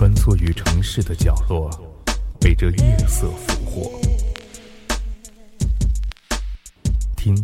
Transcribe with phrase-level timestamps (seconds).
[0.00, 1.70] 穿梭于城市的角落，
[2.40, 4.00] 被这夜色俘获。
[7.14, 7.36] 听，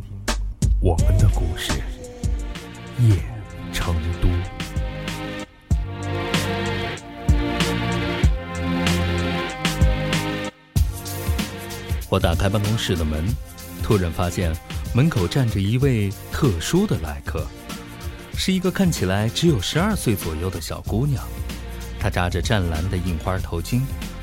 [0.81, 1.73] 我们的故事，
[3.01, 3.15] 夜
[3.75, 4.29] 成都。
[12.09, 13.23] 我打开办公室的门，
[13.83, 14.51] 突然发现
[14.95, 17.47] 门口站着一位特殊的来客，
[18.35, 21.23] 是一个看起来只有十二岁左右的小姑娘。
[22.07, 23.81] 他扎着湛蓝的印花头巾，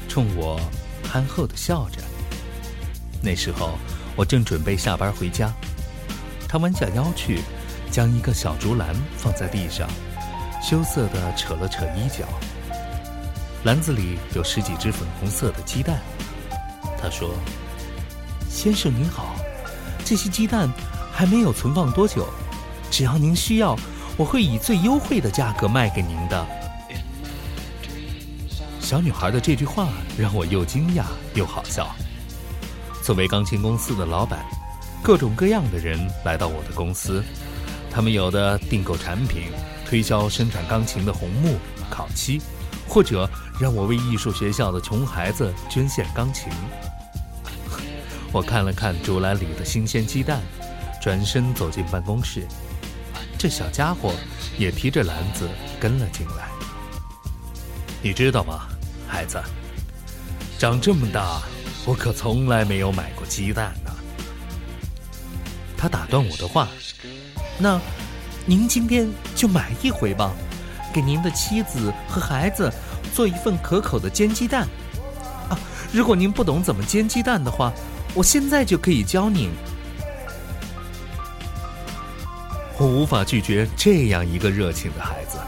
[0.08, 0.58] 冲我
[1.06, 1.98] 憨厚的笑着。
[3.22, 3.78] 那时候
[4.16, 5.52] 我正准备下班回家，
[6.48, 7.42] 他弯下腰去，
[7.92, 9.86] 将一个小竹篮放在地上，
[10.62, 12.26] 羞涩地扯了扯衣角。
[13.66, 16.00] 篮子里有十几只粉红色的鸡蛋。
[16.98, 17.36] 他说。
[18.48, 19.36] 先生您好，
[20.06, 20.70] 这些鸡蛋
[21.12, 22.26] 还没有存放多久，
[22.90, 23.78] 只要您需要，
[24.16, 26.63] 我会以最优惠的价格卖给您的。
[28.84, 31.90] 小女孩的这句话让我又惊讶又好笑。
[33.02, 34.46] 作为钢琴公司的老板，
[35.02, 37.24] 各种各样的人来到我的公司，
[37.90, 39.44] 他们有的订购产品，
[39.86, 41.58] 推销生产钢琴的红木、
[41.90, 42.42] 烤漆，
[42.86, 43.28] 或者
[43.58, 46.52] 让我为艺术学校的穷孩子捐献钢琴。
[48.34, 50.42] 我看了看竹篮里的新鲜鸡蛋，
[51.02, 52.46] 转身走进办公室。
[53.38, 54.14] 这小家伙
[54.58, 55.48] 也提着篮子
[55.80, 56.50] 跟了进来。
[58.02, 58.68] 你知道吗，
[59.08, 59.42] 孩子？
[60.58, 61.42] 长这么大，
[61.86, 63.92] 我可从来没有买过鸡蛋呢。
[65.78, 66.68] 他打断我的话
[67.60, 67.80] ：“那，
[68.46, 70.32] 您今天就买一回吧，
[70.94, 72.72] 给您的妻子和孩子
[73.14, 74.68] 做一份可口的煎鸡蛋。
[75.50, 75.60] 啊，
[75.92, 77.72] 如果您不懂怎么煎鸡蛋的话。”
[78.16, 79.50] 我现在就可以教您。
[82.78, 85.40] 我无法拒绝这样一个热情的孩子。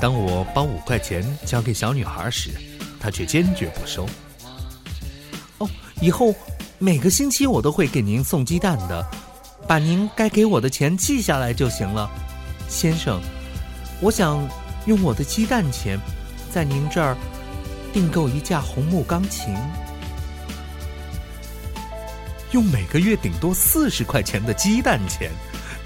[0.00, 2.50] 当我把五块钱交给小女孩时，
[3.00, 4.06] 她却坚决不收。
[5.58, 5.68] 哦，
[6.00, 6.34] 以后
[6.78, 9.04] 每个星期我都会给您送鸡蛋的，
[9.66, 12.08] 把您该给我的钱记下来就行了，
[12.68, 13.20] 先生。
[14.00, 14.38] 我想
[14.86, 15.98] 用我的鸡蛋钱，
[16.52, 17.16] 在您这儿
[17.92, 19.52] 订购一架红木钢琴。
[22.52, 25.30] 用每个月顶多四十块钱的鸡蛋钱，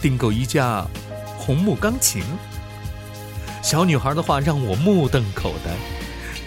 [0.03, 0.87] 订购一架
[1.39, 2.23] 红木钢琴。
[3.63, 5.71] 小女孩的话让我目瞪口呆。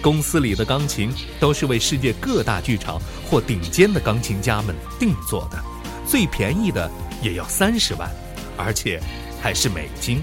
[0.02, 5.58] 公司里的钢琴都是为世界各大剧场或顶尖的钢琴家们定做的，
[6.06, 6.92] 最便宜的
[7.24, 8.08] 也要三十万，
[8.56, 9.02] 而且
[9.42, 10.22] 还是美金。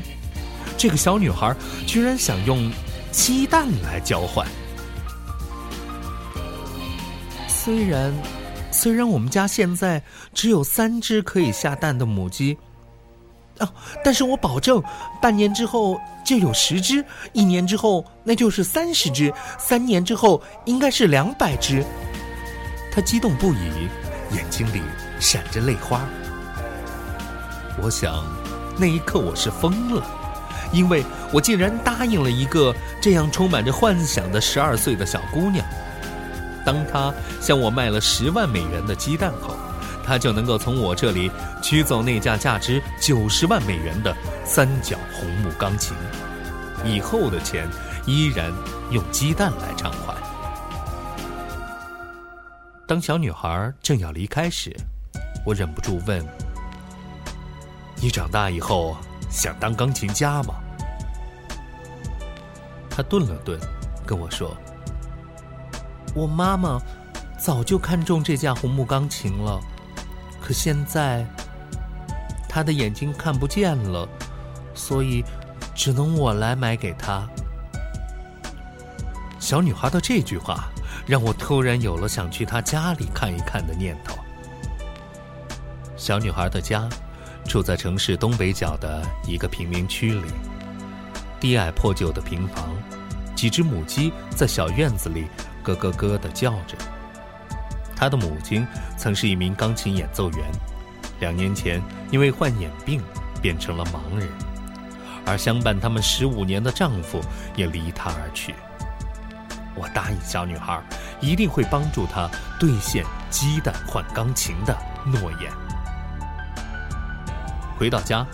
[0.78, 2.70] 这个小女孩居然想用
[3.10, 4.46] 鸡蛋来交换，
[7.48, 8.12] 虽然。
[8.74, 12.56] 虽然我们家现在只有三只可以下蛋的母鸡，
[14.04, 14.82] 但是我保证，
[15.20, 21.84] 半年之后就有十只，一年之后那就是三十只，三年之后应该是两百只。
[22.92, 23.88] 他激动不已，
[24.34, 24.82] 眼睛里
[25.18, 26.00] 闪着泪花。
[27.82, 28.22] 我想，
[28.78, 30.04] 那一刻我是疯了，
[30.72, 31.02] 因为
[31.32, 35.64] 我竟然答应了一个这样充满着幻想的十二岁的小姑娘。
[36.64, 39.56] 当他向我卖了十万美元的鸡蛋后，
[40.04, 41.30] 他就能够从我这里
[41.62, 44.14] 取走那架价值九十万美元的
[44.44, 45.96] 三角红木钢琴，
[46.84, 47.66] 以后的钱
[48.04, 48.52] 依然
[48.90, 50.14] 用鸡蛋来偿还。
[52.86, 54.76] 当小女孩正要离开时，
[55.46, 56.22] 我忍不住问
[58.02, 58.96] ：“你长大以后
[59.30, 60.56] 想当钢琴家吗？”
[62.90, 63.58] 她顿了顿，
[64.04, 64.54] 跟我说。
[66.14, 66.78] 我妈妈
[67.38, 69.58] 早就看中这架红木钢琴了，
[70.42, 71.24] 可现在
[72.52, 74.06] 她的眼睛看不见了，
[74.74, 75.24] 所以
[75.74, 77.26] 只能我来买给她。
[79.38, 80.68] 小女孩的这句话
[81.06, 84.18] 让我突然有了想去她家里看一看的念头。
[85.96, 86.86] 小女孩的家
[87.46, 90.28] 住在城市东北角的一个贫民区里，
[91.40, 92.68] 低矮破旧的平房，
[93.34, 95.26] 几只母鸡在小院子里。
[95.64, 96.76] 咯咯咯的叫着。
[97.94, 98.66] 他的母亲
[98.98, 100.40] 曾是一名钢琴演奏员，
[101.22, 101.80] 两年前
[102.10, 103.00] 因为患眼病
[103.40, 104.28] 变成了盲人，
[105.24, 107.20] 而相伴他们十五年的丈夫
[107.54, 108.52] 也离她而去。
[109.76, 110.82] 我答应小女孩
[111.20, 112.28] 一定会帮助她
[112.58, 114.76] 兑现鸡蛋换钢琴的
[115.06, 115.48] 诺言。
[117.78, 118.26] 回到家，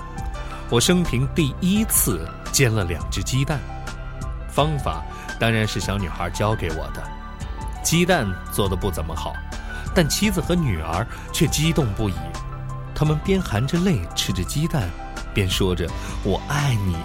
[0.70, 3.60] 我生平第一次煎了两只鸡蛋，
[4.48, 5.04] 方法
[5.38, 7.02] 当然是小女孩教给我的。
[7.82, 9.34] 鸡蛋做的不怎么好，
[9.94, 12.14] 但妻子和女儿却激动不已。
[12.98, 14.90] 他们边含着泪吃着鸡蛋，
[15.32, 15.88] 边说着
[16.26, 16.96] “我爱你”。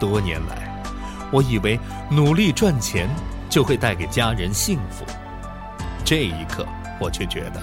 [0.00, 0.82] 多年来，
[1.30, 1.78] 我以为
[2.10, 3.08] 努力赚钱
[3.48, 5.04] 就会带给家人幸福，
[6.04, 6.66] 这一刻
[6.98, 7.62] 我却觉得，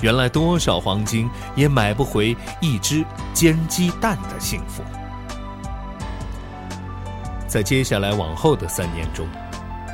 [0.00, 3.04] 原来多少黄金也买不回一只
[3.34, 4.82] 煎鸡蛋的幸福。
[7.46, 9.28] 在接下来往后的三年中，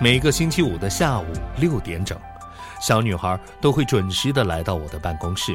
[0.00, 1.26] 每个星期五的下午
[1.56, 2.16] 六点整，
[2.80, 5.52] 小女孩都会准时的来到我的办公室。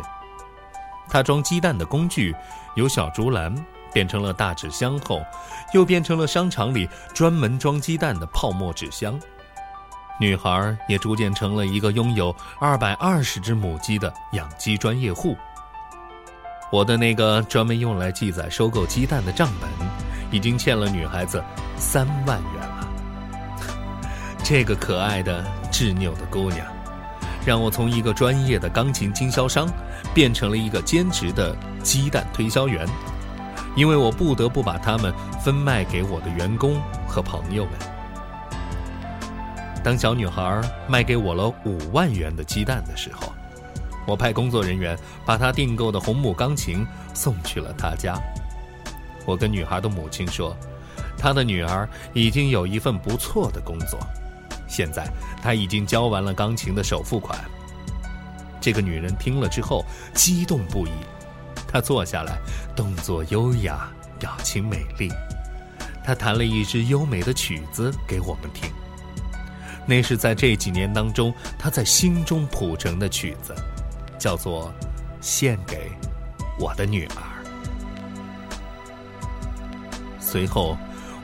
[1.17, 2.31] 她装鸡蛋的工具
[2.75, 3.51] 由小竹篮
[3.91, 5.19] 变成了大纸箱后，
[5.73, 9.19] 又变成了商场里专门装鸡蛋的泡沫纸箱。
[10.19, 15.35] 女孩也逐渐成了一个拥有二百二十只母鸡的养鸡专业户。
[16.71, 19.67] 我的那个专门用来记载收购鸡蛋的账本，
[20.29, 21.43] 已经欠了女孩子
[21.77, 22.87] 三万元了。
[24.43, 26.63] 这个可爱的执拗的姑娘，
[27.47, 29.69] 让我从一个专业的钢琴经销商，
[30.13, 32.85] 变成了一个兼职的鸡蛋推销员，
[33.73, 36.75] 因为我不得不把它们分卖给我的员工
[37.07, 37.73] 和朋友们。
[39.81, 43.31] 当小女孩卖给我了五万元的鸡蛋的时候。
[44.05, 48.17] 我派工作人员把她订购的红木钢琴送去了她家。
[49.25, 50.53] 我跟女孩的母亲说，
[51.17, 53.99] 她的女儿已经有一份不错的工作，
[54.77, 57.35] 现在他已经交完了钢琴的首付款。
[58.61, 59.83] 这个女人听了之后
[60.13, 60.91] 激动不已，
[61.67, 62.37] 她坐下来，
[62.75, 63.89] 动作优雅，
[64.19, 65.09] 表情美丽。
[66.03, 68.69] 她弹了一支优美的曲子给我们听，
[69.87, 73.55] 那是在这几年当中她在心中谱成的曲子。
[74.19, 74.73] 叫做
[75.21, 75.91] 献给
[76.59, 77.21] 我的女儿。
[80.19, 80.75] 随后，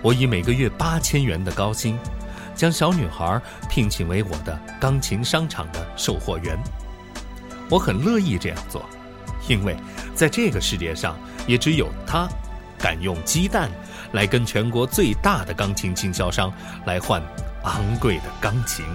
[0.03, 1.97] 我以每个月八千元的高薪，
[2.55, 6.57] 将小女孩聘请为我的钢琴商场的售货员。
[7.69, 8.87] 我很乐意这样做，
[9.47, 9.75] 因为
[10.13, 11.17] 在这个世界上，
[11.47, 12.27] 也只有她
[12.77, 13.69] 敢用鸡蛋
[14.11, 16.53] 来跟全国最大的钢琴经销商
[16.85, 17.21] 来换
[17.63, 18.85] 昂贵的钢琴。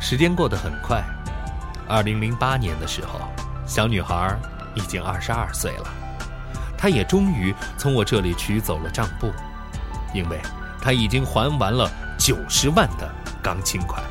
[0.00, 1.04] 时间过得很快，
[1.88, 3.20] 二零零八年的时候，
[3.66, 4.34] 小女孩
[4.74, 5.86] 已经二十二岁了。
[6.78, 9.30] 她也终于从我这里取走了账簿，
[10.12, 10.40] 因为
[10.80, 13.08] 他已经还完了九十万的
[13.42, 14.02] 钢琴款。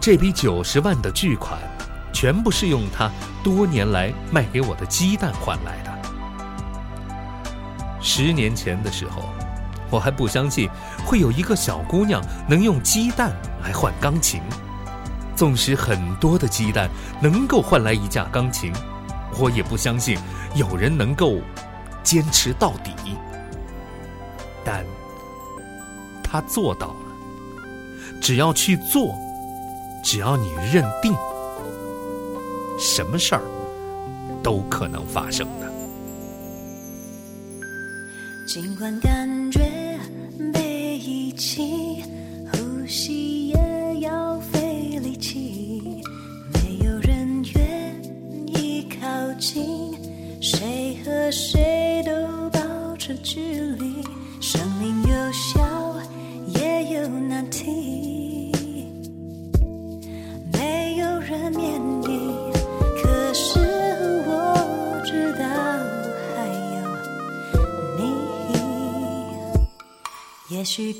[0.00, 1.58] 这笔九十万的巨款，
[2.12, 3.10] 全部是用他
[3.42, 5.90] 多年来卖给我的鸡蛋换来的。
[8.00, 9.24] 十年前的时候。
[9.92, 10.70] 我还不相信
[11.04, 13.32] 会有一个小姑娘能用鸡蛋
[13.64, 14.40] 来换钢琴，
[15.34, 16.88] 纵使很多的鸡蛋
[17.20, 18.72] 能够换来一架钢琴，
[19.36, 20.16] 我也不相信
[20.54, 21.38] 有人能够
[22.04, 22.92] 坚持到底。
[24.64, 24.84] 但
[26.22, 26.96] 他做到了。
[28.20, 29.14] 只要去做，
[30.02, 31.14] 只要你认定，
[32.78, 33.42] 什么事儿
[34.42, 35.70] 都可能发生的。
[38.46, 39.60] 尽管感觉。
[40.54, 41.79] 被遗弃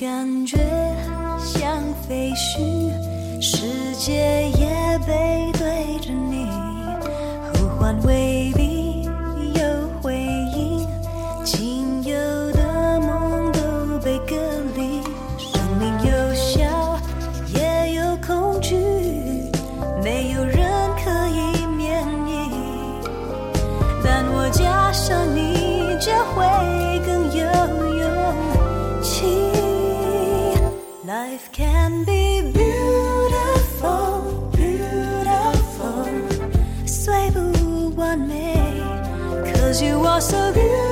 [0.01, 0.57] 感觉
[1.45, 1.79] 像
[2.09, 2.91] 废墟，
[3.39, 6.47] 世界也背对着你，
[7.53, 9.63] 呼唤未必有
[10.01, 10.17] 回
[10.57, 10.89] 应，
[11.45, 12.17] 仅有
[12.53, 13.61] 的梦都
[14.03, 14.35] 被隔
[14.75, 15.03] 离。
[15.37, 16.99] 生命有笑，
[17.55, 18.75] 也有恐惧，
[20.03, 20.67] 没有人
[21.05, 22.49] 可以免疫，
[24.03, 26.80] 但我加上你就会。
[31.11, 36.07] Life can be beautiful, beautiful.
[36.87, 38.55] Sway one me,
[39.53, 40.90] cause you are so beautiful.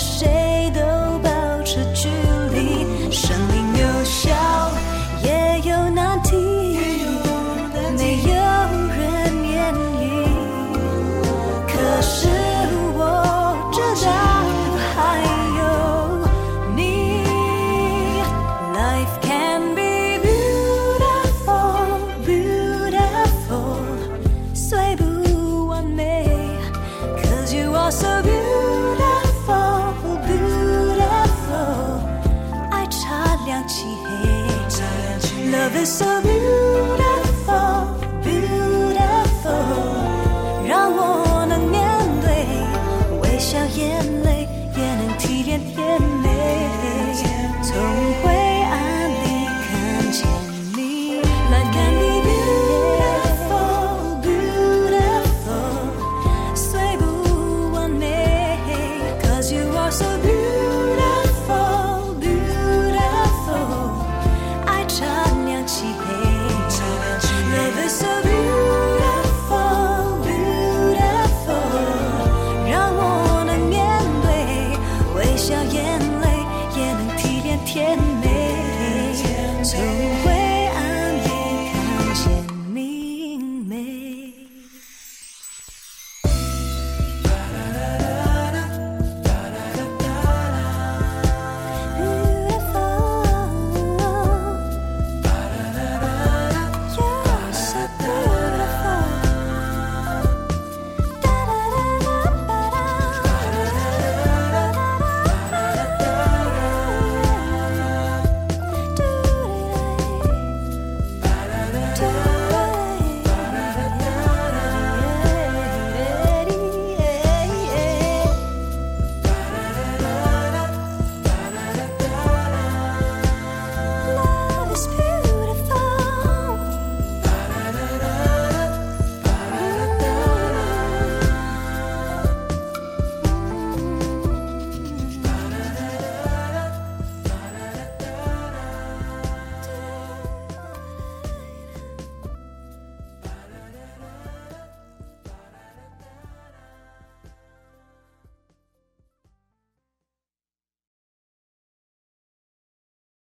[0.00, 0.39] 和